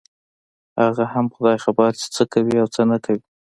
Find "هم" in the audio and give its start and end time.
1.13-1.25